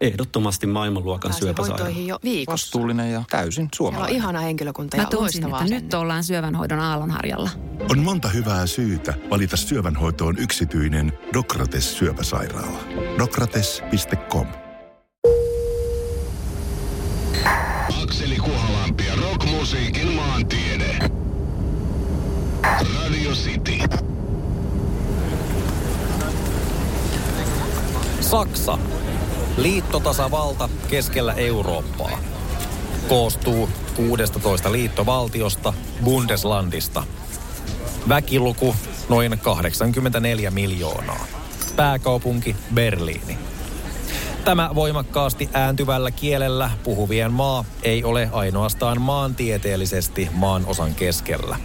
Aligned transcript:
Ehdottomasti 0.00 0.66
maailmanluokan 0.66 1.32
syöpäsairaala. 1.32 1.88
jo 1.88 2.18
viikossa. 2.24 2.52
Vastuullinen 2.52 3.12
ja 3.12 3.24
täysin 3.30 3.52
Siellä 3.54 3.66
on 3.66 3.70
suomalainen. 3.76 4.16
ihana 4.16 4.40
henkilökunta 4.40 4.96
Mä 4.96 5.02
ja 5.02 5.06
tunsin, 5.08 5.22
loistavaa 5.42 5.62
että 5.62 5.74
nyt 5.74 5.94
ollaan 5.94 6.24
syövänhoidon 6.24 6.80
aallonharjalla. 6.80 7.50
On 7.90 7.98
monta 7.98 8.28
hyvää 8.28 8.66
syytä 8.66 9.14
valita 9.30 9.56
syövänhoitoon 9.56 10.38
yksityinen 10.38 11.12
Dokrates 11.34 11.98
syöpäsairaala. 11.98 12.78
Dokrates.com 13.18 14.46
Akseli 18.02 18.36
Kuhalampi 18.36 19.06
ja 19.06 19.14
rockmusiikin 19.16 20.12
maantiede. 20.12 20.98
Radio 22.62 23.30
City. 23.32 23.78
Saksa. 28.20 28.78
Liittotasavalta 29.58 30.68
keskellä 30.88 31.32
Eurooppaa. 31.32 32.18
Koostuu 33.08 33.68
16 33.96 34.72
liittovaltiosta, 34.72 35.72
Bundeslandista. 36.04 37.02
Väkiluku 38.08 38.76
noin 39.08 39.38
84 39.38 40.50
miljoonaa. 40.50 41.26
Pääkaupunki 41.76 42.56
Berliini. 42.74 43.38
Tämä 44.44 44.70
voimakkaasti 44.74 45.50
ääntyvällä 45.52 46.10
kielellä 46.10 46.70
puhuvien 46.84 47.32
maa 47.32 47.64
ei 47.82 48.04
ole 48.04 48.28
ainoastaan 48.32 49.00
maantieteellisesti 49.00 50.28
maan 50.32 50.66
osan 50.66 50.94
keskellä. 50.94 51.56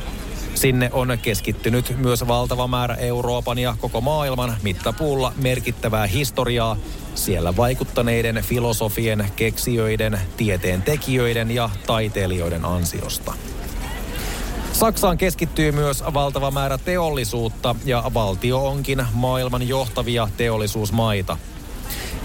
Sinne 0.55 0.89
on 0.93 1.17
keskittynyt 1.21 1.93
myös 1.97 2.27
valtava 2.27 2.67
määrä 2.67 2.95
Euroopan 2.95 3.57
ja 3.57 3.75
koko 3.81 4.01
maailman 4.01 4.57
mittapuulla 4.63 5.33
merkittävää 5.35 6.07
historiaa 6.07 6.77
siellä 7.15 7.57
vaikuttaneiden 7.57 8.35
filosofien, 8.35 9.31
keksijöiden, 9.35 10.19
tieteen 10.37 10.81
tekijöiden 10.81 11.51
ja 11.51 11.69
taiteilijoiden 11.87 12.65
ansiosta. 12.65 13.33
Saksaan 14.73 15.17
keskittyy 15.17 15.71
myös 15.71 16.03
valtava 16.13 16.51
määrä 16.51 16.77
teollisuutta 16.77 17.75
ja 17.85 18.03
valtio 18.13 18.67
onkin 18.67 19.05
maailman 19.13 19.67
johtavia 19.67 20.29
teollisuusmaita. 20.37 21.37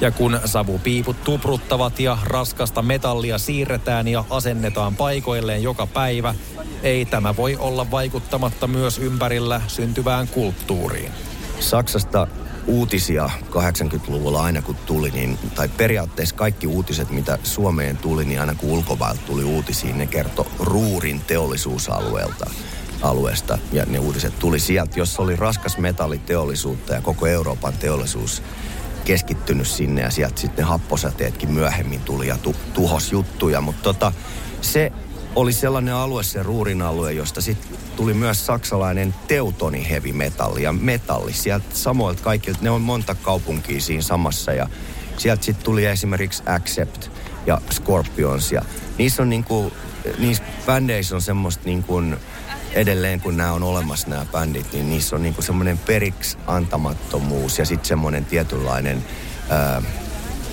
Ja 0.00 0.10
kun 0.10 0.40
savupiiput 0.44 1.24
tupruttavat 1.24 2.00
ja 2.00 2.18
raskasta 2.24 2.82
metallia 2.82 3.38
siirretään 3.38 4.08
ja 4.08 4.24
asennetaan 4.30 4.96
paikoilleen 4.96 5.62
joka 5.62 5.86
päivä, 5.86 6.34
ei 6.82 7.04
tämä 7.04 7.36
voi 7.36 7.56
olla 7.56 7.90
vaikuttamatta 7.90 8.66
myös 8.66 8.98
ympärillä 8.98 9.60
syntyvään 9.66 10.28
kulttuuriin. 10.28 11.12
Saksasta 11.60 12.26
uutisia 12.66 13.30
80-luvulla 13.50 14.42
aina 14.42 14.62
kun 14.62 14.76
tuli, 14.86 15.10
niin, 15.10 15.38
tai 15.54 15.68
periaatteessa 15.68 16.34
kaikki 16.34 16.66
uutiset, 16.66 17.10
mitä 17.10 17.38
Suomeen 17.42 17.96
tuli, 17.96 18.24
niin 18.24 18.40
aina 18.40 18.54
kun 18.54 18.70
ulkomailta 18.70 19.22
tuli 19.26 19.44
uutisia, 19.44 19.94
ne 19.94 20.06
kertoi 20.06 20.46
Ruurin 20.60 21.20
teollisuusalueelta 21.20 22.50
alueesta. 23.02 23.58
Ja 23.72 23.84
ne 23.84 23.98
uutiset 23.98 24.38
tuli 24.38 24.60
sieltä, 24.60 25.00
jossa 25.00 25.22
oli 25.22 25.36
raskas 25.36 25.78
metalliteollisuutta 25.78 26.94
ja 26.94 27.00
koko 27.00 27.26
Euroopan 27.26 27.72
teollisuus 27.72 28.42
keskittynyt 29.08 29.68
sinne 29.68 30.02
ja 30.02 30.10
sieltä 30.10 30.40
sitten 30.40 30.64
happosäteetkin 30.64 31.50
myöhemmin 31.50 32.00
tuli 32.00 32.26
ja 32.26 32.36
tu- 32.36 32.56
tuhos 32.74 33.12
juttuja. 33.12 33.60
Mutta 33.60 33.82
tota, 33.82 34.12
se 34.60 34.92
oli 35.36 35.52
sellainen 35.52 35.94
alue, 35.94 36.22
se 36.22 36.42
Ruurin 36.42 36.82
alue, 36.82 37.12
josta 37.12 37.40
sitten 37.40 37.78
tuli 37.96 38.14
myös 38.14 38.46
saksalainen 38.46 39.14
teutoni 39.28 39.90
heavy 39.90 40.12
metalli 40.12 40.62
ja 40.62 40.72
metalli. 40.72 41.32
Sieltä 41.32 41.66
samoilta 41.72 42.22
kaikilta, 42.22 42.60
ne 42.62 42.70
on 42.70 42.80
monta 42.80 43.14
kaupunkia 43.14 43.80
siinä 43.80 44.02
samassa 44.02 44.52
ja 44.52 44.68
sieltä 45.16 45.44
sitten 45.44 45.64
tuli 45.64 45.86
esimerkiksi 45.86 46.42
Accept 46.46 47.08
ja 47.46 47.60
Scorpions 47.72 48.52
ja 48.52 48.62
niissä 48.98 49.22
on 49.22 49.30
niinku, 49.30 49.72
niissä 50.18 50.42
bändeissä 50.66 51.14
on 51.14 51.22
semmoista 51.22 51.62
niinku, 51.64 52.02
edelleen 52.78 53.20
kun 53.20 53.36
nämä 53.36 53.52
on 53.52 53.62
olemassa 53.62 54.08
nämä 54.08 54.26
bändit, 54.32 54.72
niin 54.72 54.90
niissä 54.90 55.16
on 55.16 55.22
niinku 55.22 55.42
semmoinen 55.42 55.78
periksi 55.78 56.38
antamattomuus 56.46 57.58
ja 57.58 57.64
sitten 57.64 57.88
semmoinen 57.88 58.24
tietynlainen 58.24 59.04
ää, 59.50 59.82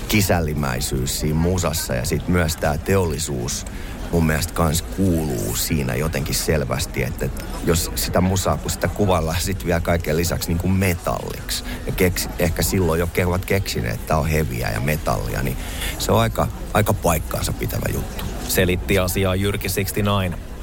kisällimäisyys 0.08 1.20
siinä 1.20 1.38
musassa 1.38 1.94
ja 1.94 2.04
sitten 2.04 2.32
myös 2.32 2.56
tämä 2.56 2.78
teollisuus 2.78 3.66
mun 4.12 4.26
mielestä 4.26 4.52
kans 4.52 4.82
kuuluu 4.82 5.56
siinä 5.56 5.94
jotenkin 5.94 6.34
selvästi, 6.34 7.02
että 7.02 7.28
jos 7.64 7.90
sitä 7.94 8.20
musaa, 8.20 8.56
kun 8.56 8.70
sitä 8.70 8.88
kuvaillaan 8.88 9.40
sitten 9.40 9.66
vielä 9.66 9.80
kaiken 9.80 10.16
lisäksi 10.16 10.48
niin 10.48 10.58
kuin 10.58 10.72
metalliksi, 10.72 11.64
ja 11.86 11.92
keksi, 11.92 12.28
ehkä 12.38 12.62
silloin 12.62 13.00
jo 13.00 13.08
ovat 13.26 13.44
keksineet, 13.44 13.94
että 13.94 14.16
on 14.16 14.28
heviä 14.28 14.70
ja 14.70 14.80
metallia, 14.80 15.42
niin 15.42 15.56
se 15.98 16.12
on 16.12 16.20
aika, 16.20 16.48
aika 16.74 16.92
paikkaansa 16.92 17.52
pitävä 17.52 17.86
juttu. 17.92 18.24
Selitti 18.48 18.98
asiaa 18.98 19.34
Jyrki 19.34 19.68
69. 19.68 20.55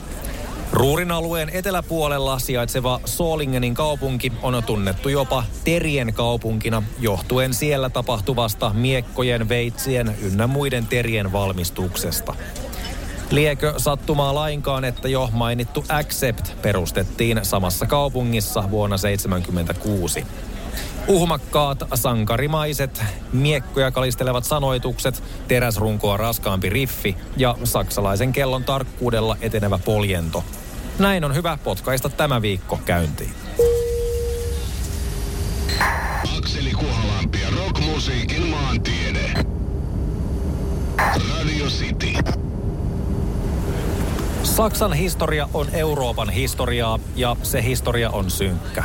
Ruurin 0.74 1.12
alueen 1.12 1.50
eteläpuolella 1.50 2.40
sijaitseva 2.40 3.00
Solingenin 3.06 3.74
kaupunki 3.74 4.34
on 4.42 4.64
tunnettu 4.66 5.10
jopa 5.10 5.44
terien 5.64 6.14
kaupunkina 6.14 6.84
johtuen 7.00 7.54
siellä 7.54 7.90
tapahtuvasta 7.90 8.72
miekkojen, 8.74 9.50
veitsien 9.50 10.16
ynnä 10.22 10.48
muiden 10.48 10.88
terien 10.88 11.32
valmistuksesta. 11.32 12.36
Liekö 13.32 13.74
sattumaa 13.78 14.36
lainkaan, 14.36 14.86
että 14.86 15.08
jo 15.08 15.30
mainittu 15.32 15.86
Accept 15.90 16.62
perustettiin 16.62 17.40
samassa 17.44 17.86
kaupungissa 17.86 18.72
vuonna 18.72 18.98
1976. 18.98 20.26
Uhmakkaat, 21.08 21.80
sankarimaiset, 21.94 23.04
miekkoja 23.34 23.92
kalistelevat 23.92 24.44
sanoitukset, 24.44 25.24
teräsrunkoa 25.48 26.18
raskaampi 26.18 26.70
riffi 26.70 27.18
ja 27.38 27.56
saksalaisen 27.64 28.32
kellon 28.34 28.64
tarkkuudella 28.64 29.38
etenevä 29.42 29.80
poljento. 29.86 30.44
Näin 31.00 31.24
on 31.24 31.36
hyvä 31.36 31.58
potkaista 31.64 32.10
tämä 32.10 32.42
viikko 32.42 32.80
käyntiin. 32.86 33.32
Akseli 36.38 36.72
Kuhalampi 36.72 37.42
ja 37.42 37.48
rockmusiikin 37.58 38.48
maantiede. 38.48 39.34
Radio 40.98 41.66
City. 41.66 42.14
Saksan 44.44 44.94
historia 44.94 45.50
on 45.54 45.68
Euroopan 45.74 46.30
historiaa 46.30 47.00
ja 47.16 47.36
se 47.44 47.64
historia 47.64 48.10
on 48.10 48.32
synkkä. 48.32 48.84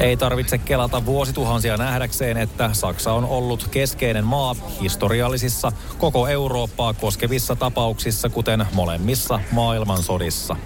Ei 0.00 0.16
tarvitse 0.16 0.58
kelata 0.58 1.06
vuosituhansia 1.06 1.76
nähdäkseen, 1.76 2.36
että 2.36 2.70
Saksa 2.72 3.12
on 3.12 3.24
ollut 3.24 3.68
keskeinen 3.70 4.24
maa 4.24 4.56
historiallisissa 4.80 5.72
koko 5.98 6.28
Eurooppaa 6.28 6.94
koskevissa 6.94 7.56
tapauksissa, 7.56 8.28
kuten 8.28 8.66
molemmissa 8.72 9.40
maailmansodissa. 9.52 10.56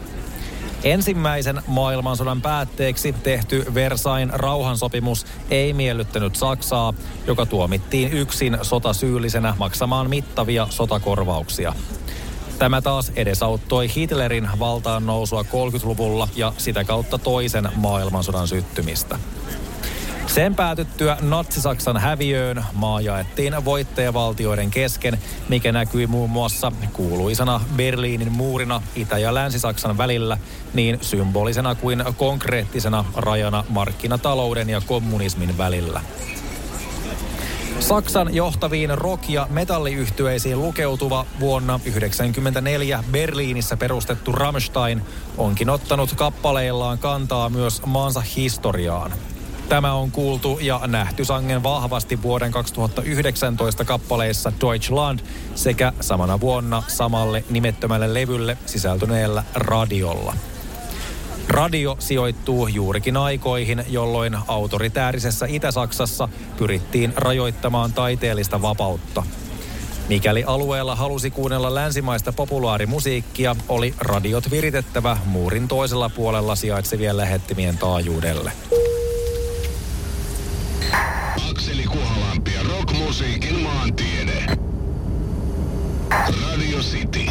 Ensimmäisen 0.85 1.63
maailmansodan 1.67 2.43
päätteeksi 2.43 3.13
tehty 3.13 3.65
Versain 3.75 4.31
rauhansopimus 4.33 5.27
ei 5.51 5.73
miellyttänyt 5.73 6.37
Saksaa, 6.37 6.95
joka 7.27 7.47
tuomittiin 7.47 8.13
yksin 8.13 8.59
sotasyyllisenä 8.63 9.55
maksamaan 9.59 10.11
mittavia 10.11 10.67
sotakorvauksia. 10.71 11.75
Tämä 12.59 12.83
taas 12.83 13.13
edesauttoi 13.17 13.95
Hitlerin 13.97 14.49
valtaan 14.59 15.07
nousua 15.07 15.43
30-luvulla 15.43 16.29
ja 16.37 16.53
sitä 16.59 16.85
kautta 16.85 17.19
toisen 17.19 17.69
maailmansodan 17.77 18.49
syttymistä. 18.49 19.19
Sen 20.27 20.55
päätyttyä 20.55 21.17
Natsi-Saksan 21.21 21.97
häviöön 21.97 22.65
maa 22.73 23.01
jaettiin 23.01 23.65
voittajavaltioiden 23.65 24.71
kesken, 24.71 25.19
mikä 25.49 25.73
näkyi 25.73 26.07
muun 26.07 26.31
muassa 26.31 26.73
kuuluisana 26.93 27.61
Berliinin 27.77 28.33
muurina 28.33 28.83
Itä- 28.97 29.19
ja 29.19 29.35
Länsi-Saksan 29.35 29.99
välillä, 29.99 30.39
niin 30.75 30.99
symbolisena 31.01 31.75
kuin 31.75 32.05
konkreettisena 32.17 33.05
rajana 33.17 33.65
markkinatalouden 33.69 34.71
ja 34.71 34.83
kommunismin 34.87 35.59
välillä. 35.59 36.01
Saksan 37.83 38.35
johtaviin 38.35 38.99
rock- 38.99 39.29
ja 39.29 39.47
metalliyhtyeisiin 39.51 40.59
lukeutuva 40.59 41.27
vuonna 41.41 41.73
1994 41.79 43.05
Berliinissä 43.11 43.77
perustettu 43.77 44.33
Rammstein 44.33 45.03
onkin 45.39 45.71
ottanut 45.71 46.15
kappaleillaan 46.15 46.99
kantaa 46.99 47.49
myös 47.49 47.83
maansa 47.87 48.23
historiaan. 48.37 49.13
Tämä 49.69 49.93
on 49.93 50.11
kuultu 50.11 50.59
ja 50.61 50.81
nähty 50.87 51.25
sangen 51.25 51.63
vahvasti 51.63 52.23
vuoden 52.23 52.53
2019 52.53 53.85
kappaleissa 53.85 54.53
Deutschland 54.61 55.21
sekä 55.55 55.93
samana 56.01 56.41
vuonna 56.41 56.83
samalle 56.89 57.45
nimettömälle 57.51 58.15
levylle 58.15 58.59
sisältyneellä 58.67 59.45
radiolla. 59.55 60.35
Radio 61.49 61.97
sijoittuu 61.99 62.67
juurikin 62.67 63.17
aikoihin, 63.17 63.85
jolloin 63.89 64.37
autoritäärisessä 64.49 65.47
Itä-Saksassa 65.49 66.29
pyrittiin 66.57 67.13
rajoittamaan 67.17 67.93
taiteellista 67.93 68.63
vapautta. 68.63 69.23
Mikäli 70.09 70.45
alueella 70.45 70.97
halusi 70.97 71.31
kuunnella 71.31 71.75
länsimaista 71.75 72.33
populaarimusiikkia, 72.33 73.57
oli 73.69 73.95
radiot 73.99 74.51
viritettävä 74.51 75.17
muurin 75.25 75.69
toisella 75.69 76.09
puolella 76.09 76.57
sijaitsevien 76.57 77.17
lähettimien 77.17 77.79
taajuudelle. 77.79 78.53
Akseli 81.51 81.85
Kuhalampi 81.85 82.55
ja 82.55 82.63
rockmusiikin 82.63 83.61
maantiede. 83.61 84.47
Radio 86.11 86.79
City. 86.79 87.27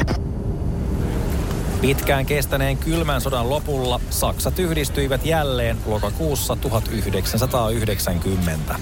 Pitkään 1.81 2.25
kestäneen 2.25 2.77
kylmän 2.77 3.21
sodan 3.21 3.49
lopulla 3.49 4.01
Saksat 4.09 4.59
yhdistyivät 4.59 5.25
jälleen 5.25 5.77
lokakuussa 5.85 6.55
1990. 6.55 8.75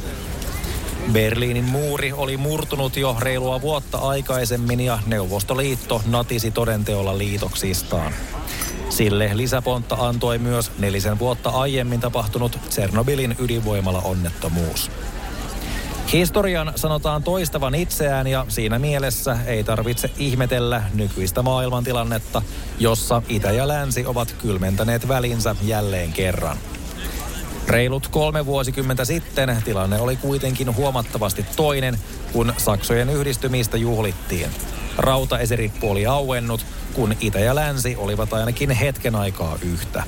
Berliinin 1.11 1.63
muuri 1.63 2.11
oli 2.11 2.37
murtunut 2.37 2.97
jo 2.97 3.15
reilua 3.19 3.61
vuotta 3.61 3.97
aikaisemmin 3.97 4.79
ja 4.79 4.99
Neuvostoliitto 5.05 6.01
natisi 6.05 6.51
todenteolla 6.51 7.17
liitoksistaan. 7.17 8.13
Sille 8.89 9.29
lisäpontta 9.33 9.95
antoi 9.95 10.37
myös 10.37 10.71
nelisen 10.79 11.19
vuotta 11.19 11.49
aiemmin 11.49 11.99
tapahtunut 11.99 12.59
Tsernobylin 12.69 13.35
ydinvoimala 13.39 14.01
onnettomuus. 14.01 14.91
Historian 16.13 16.73
sanotaan 16.75 17.23
toistavan 17.23 17.75
itseään 17.75 18.27
ja 18.27 18.45
siinä 18.47 18.79
mielessä 18.79 19.37
ei 19.45 19.63
tarvitse 19.63 20.11
ihmetellä 20.17 20.83
nykyistä 20.93 21.41
maailmantilannetta, 21.41 22.41
jossa 22.79 23.21
itä 23.29 23.51
ja 23.51 23.67
länsi 23.67 24.05
ovat 24.05 24.35
kylmentäneet 24.41 25.07
välinsä 25.07 25.55
jälleen 25.61 26.13
kerran. 26.13 26.57
Reilut 27.67 28.07
kolme 28.07 28.45
vuosikymmentä 28.45 29.05
sitten 29.05 29.61
tilanne 29.65 29.99
oli 29.99 30.15
kuitenkin 30.15 30.75
huomattavasti 30.75 31.45
toinen, 31.55 31.97
kun 32.33 32.53
Saksojen 32.57 33.09
yhdistymistä 33.09 33.77
juhlittiin. 33.77 34.49
Rautaesirippu 34.97 35.91
oli 35.91 36.05
auennut, 36.05 36.65
kun 36.93 37.15
itä 37.21 37.39
ja 37.39 37.55
länsi 37.55 37.95
olivat 37.95 38.33
ainakin 38.33 38.71
hetken 38.71 39.15
aikaa 39.15 39.57
yhtä. 39.61 40.03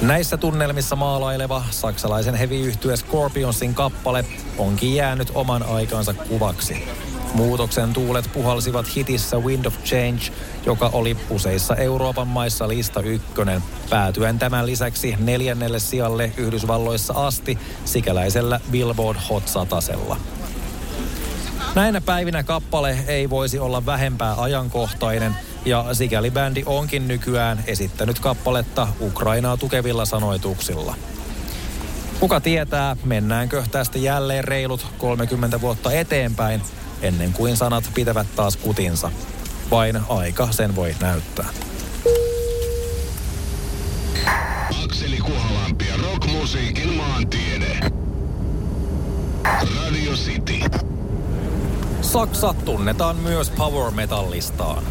Näissä 0.00 0.36
tunnelmissa 0.36 0.96
maalaileva 0.96 1.62
saksalaisen 1.70 2.34
heavy 2.34 2.72
Scorpionsin 2.96 3.74
kappale 3.74 4.24
onkin 4.60 4.94
jäänyt 4.94 5.30
oman 5.34 5.62
aikansa 5.62 6.14
kuvaksi. 6.14 6.88
Muutoksen 7.34 7.92
tuulet 7.92 8.30
puhalsivat 8.32 8.96
hitissä 8.96 9.36
Wind 9.36 9.64
of 9.64 9.74
Change, 9.84 10.20
joka 10.66 10.90
oli 10.92 11.16
useissa 11.30 11.76
Euroopan 11.76 12.26
maissa 12.26 12.68
lista 12.68 13.02
ykkönen, 13.02 13.62
päätyen 13.90 14.38
tämän 14.38 14.66
lisäksi 14.66 15.16
neljännelle 15.18 15.78
sijalle 15.78 16.32
Yhdysvalloissa 16.36 17.12
asti 17.12 17.58
sikäläisellä 17.84 18.60
Billboard 18.70 19.18
Hot 19.30 19.48
Satasella. 19.48 20.16
Näinä 21.74 22.00
päivinä 22.00 22.42
kappale 22.42 22.98
ei 23.06 23.30
voisi 23.30 23.58
olla 23.58 23.86
vähempää 23.86 24.34
ajankohtainen– 24.42 25.34
ja 25.64 25.86
sikäli 25.92 26.30
bändi 26.30 26.62
onkin 26.66 27.08
nykyään 27.08 27.64
esittänyt 27.66 28.20
kappaletta 28.20 28.88
Ukrainaa 29.00 29.56
tukevilla 29.56 30.04
sanoituksilla. 30.04 30.94
Kuka 32.20 32.40
tietää, 32.40 32.96
mennäänkö 33.04 33.62
tästä 33.70 33.98
jälleen 33.98 34.44
reilut 34.44 34.86
30 34.98 35.60
vuotta 35.60 35.92
eteenpäin, 35.92 36.62
ennen 37.02 37.32
kuin 37.32 37.56
sanat 37.56 37.90
pitävät 37.94 38.26
taas 38.36 38.56
kutinsa. 38.56 39.10
Vain 39.70 40.00
aika 40.08 40.52
sen 40.52 40.76
voi 40.76 40.94
näyttää. 41.00 41.48
Akseli 44.84 45.16
Kuhalampi 45.16 45.84
ja 45.88 45.94
rockmusiikin 45.96 46.94
maantiede. 46.94 47.80
Radio 49.82 50.12
City. 50.12 50.60
Saksa 52.00 52.54
tunnetaan 52.64 53.16
myös 53.16 53.50
power 53.50 53.90
metallistaan. 53.90 54.82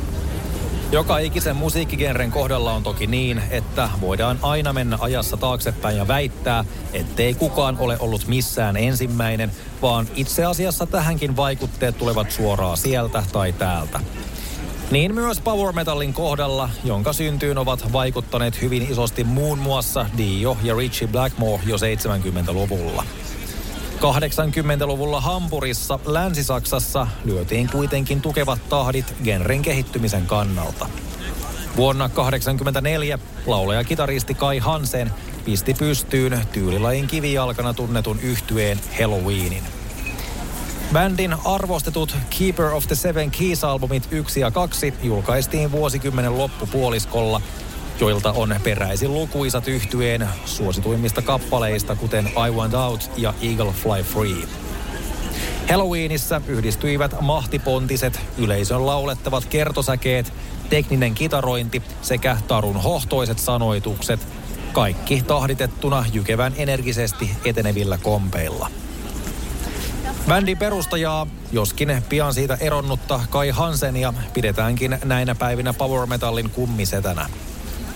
Joka 0.91 1.18
ikisen 1.18 1.56
musiikkigenren 1.56 2.31
kohdalla 2.31 2.74
on 2.74 2.83
toki 2.83 3.07
niin, 3.07 3.41
että 3.51 3.89
voidaan 4.01 4.39
aina 4.41 4.74
mennä 4.74 4.97
ajassa 5.01 5.38
taaksepäin 5.38 5.97
ja 5.97 6.07
väittää, 6.07 6.65
ettei 6.94 7.33
kukaan 7.33 7.77
ole 7.80 7.97
ollut 8.00 8.27
missään 8.27 8.77
ensimmäinen, 8.77 9.51
vaan 9.81 10.07
itse 10.15 10.45
asiassa 10.45 10.86
tähänkin 10.86 11.36
vaikutteet 11.36 11.97
tulevat 11.97 12.31
suoraan 12.31 12.77
sieltä 12.77 13.24
tai 13.31 13.53
täältä. 13.53 14.00
Niin 14.91 15.15
myös 15.15 15.39
power 15.39 15.74
metallin 15.74 16.13
kohdalla, 16.13 16.69
jonka 16.83 17.13
syntyyn 17.13 17.57
ovat 17.57 17.94
vaikuttaneet 17.94 18.62
hyvin 18.62 18.88
isosti 18.92 19.24
muun 19.24 19.59
muassa 19.59 20.06
Dio 20.18 20.57
ja 20.63 20.75
Richie 20.75 21.07
Blackmore 21.07 21.63
jo 21.65 21.75
70-luvulla. 21.77 23.03
80-luvulla 24.00 25.22
Hampurissa, 25.22 26.00
Länsi-Saksassa, 26.06 27.07
lyötiin 27.25 27.69
kuitenkin 27.72 28.22
tukevat 28.22 28.69
tahdit 28.69 29.13
genren 29.24 29.62
kehittymisen 29.62 30.25
kannalta. 30.25 30.90
Vuonna 31.75 32.10
1984 32.10 33.19
laulaja 33.46 33.84
kitaristi 33.84 34.34
Kai 34.34 34.57
Hansen 34.57 35.12
pisti 35.46 35.74
pystyyn 35.74 36.48
tyylilajin 36.51 37.07
kivijalkana 37.07 37.74
tunnetun 37.74 38.19
yhtyeen 38.19 38.80
Halloweenin. 39.00 39.63
Bändin 40.94 41.36
arvostetut 41.45 42.16
Keeper 42.40 42.66
of 42.66 42.88
the 42.88 42.95
Seven 42.95 43.31
Keys-albumit 43.31 44.07
1 44.12 44.40
ja 44.40 44.52
2 44.52 44.94
julkaistiin 45.04 45.72
vuosikymmenen 45.72 46.38
loppupuoliskolla 46.38 47.42
joilta 48.00 48.31
on 48.31 48.56
peräisin 48.63 49.13
lukuisat 49.13 49.68
yhtyeen 49.68 50.30
suosituimmista 50.46 51.22
kappaleista, 51.22 51.96
kuten 51.96 52.25
I 52.28 52.51
Want 52.51 52.74
Out 52.74 53.12
ja 53.18 53.34
Eagle 53.42 53.74
Fly 53.74 54.04
Free. 54.04 54.48
Halloweenissa 55.69 56.42
yhdistyivät 56.48 57.22
mahtipontiset, 57.22 58.19
yleisön 58.38 58.86
laulettavat 58.86 59.46
kertosäkeet, 59.46 60.34
tekninen 60.69 61.13
kitarointi 61.13 61.81
sekä 62.01 62.38
tarun 62.48 62.84
hohtoiset 62.84 63.40
sanoitukset, 63.40 64.28
kaikki 64.74 65.24
tahditettuna 65.28 66.06
jykevän 66.13 66.54
energisesti 66.57 67.31
etenevillä 67.45 67.98
kompeilla. 67.98 68.72
Bändin 70.28 70.57
perustajaa, 70.57 71.28
joskin 71.52 72.04
pian 72.10 72.34
siitä 72.34 72.57
eronnutta 72.60 73.19
Kai 73.30 73.50
Hansenia, 73.50 74.13
pidetäänkin 74.34 75.00
näinä 75.06 75.36
päivinä 75.36 75.74
power 75.74 76.07
metallin 76.07 76.50
kummisetänä. 76.50 77.30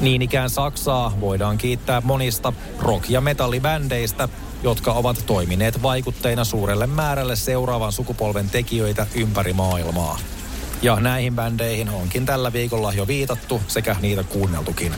Niin 0.04 0.22
ikään 0.22 0.50
Saksaa 0.50 1.14
voidaan 1.20 1.58
kiittää 1.58 2.02
monista 2.02 2.54
rock- 2.80 3.10
ja 3.10 3.22
metallibändeistä, 3.22 4.30
jotka 4.64 4.94
ovat 4.94 5.24
toimineet 5.26 5.82
vaikutteina 5.82 6.44
suurelle 6.44 6.88
määrälle 6.88 7.36
seuraavan 7.36 7.92
sukupolven 7.92 8.50
tekijöitä 8.50 9.08
ympäri 9.16 9.54
maailmaa. 9.54 10.20
Ja 10.82 11.00
näihin 11.00 11.36
bändeihin 11.36 11.90
onkin 11.90 12.26
tällä 12.26 12.54
viikolla 12.54 12.94
jo 12.94 13.08
viitattu 13.08 13.62
sekä 13.68 13.96
niitä 14.02 14.24
kuunneltukin. 14.24 14.94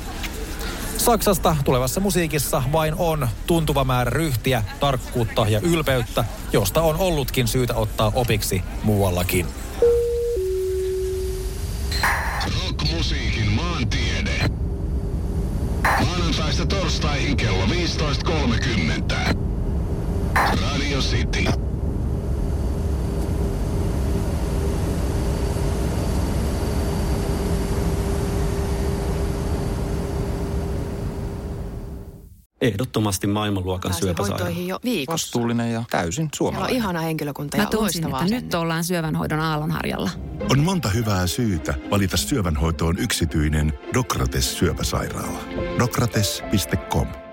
Saksasta 0.98 1.56
tulevassa 1.66 2.00
musiikissa 2.00 2.64
vain 2.72 2.96
on 2.98 3.28
tuntuva 3.48 3.84
määrä 3.84 4.10
ryhtiä, 4.10 4.64
tarkkuutta 4.80 5.46
ja 5.50 5.60
ylpeyttä, 5.60 6.26
josta 6.54 6.82
on 6.82 6.96
ollutkin 6.96 7.48
syytä 7.48 7.76
ottaa 7.76 8.12
opiksi 8.16 8.64
muuallakin. 8.84 9.46
Rockmusiikin 12.46 13.35
torstaihin 16.86 17.38
kello 17.38 17.66
15.30. 17.66 19.36
Radio 20.62 21.02
City. 21.02 21.55
Ehdottomasti 32.68 33.28
maailmanluokan 33.28 33.94
syöpäsairaala. 33.94 34.50
jo 34.50 34.80
viikossa. 34.84 35.26
Vastuullinen 35.26 35.74
ja 35.74 35.84
täysin 35.92 36.14
Siellä 36.14 36.26
on 36.26 36.30
suomalainen. 36.38 36.76
ihana 36.76 37.00
henkilökunta 37.00 37.58
Mä 37.58 37.64
ja 37.64 37.70
tunsin, 37.70 38.04
loistava 38.04 38.24
että 38.24 38.36
nyt 38.36 38.54
ollaan 38.54 38.84
syövänhoidon 38.84 39.40
aallonharjalla. 39.40 40.10
On 40.52 40.60
monta 40.60 40.90
hyvää 40.90 41.28
syytä 41.28 41.74
valita 41.92 42.18
syövänhoitoon 42.18 42.98
yksityinen 43.00 43.74
Dokrates 43.94 44.58
syöpäsairaala. 44.58 45.40
Dokrates.com 45.80 47.25